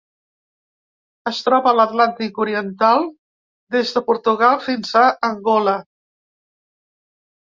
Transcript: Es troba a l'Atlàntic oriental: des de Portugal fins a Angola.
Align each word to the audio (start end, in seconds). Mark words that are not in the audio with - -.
Es 1.31 1.41
troba 1.47 1.69
a 1.71 1.73
l'Atlàntic 1.79 2.41
oriental: 2.45 3.05
des 3.77 3.93
de 3.99 4.03
Portugal 4.11 4.59
fins 4.69 4.95
a 5.03 5.05
Angola. 5.29 5.77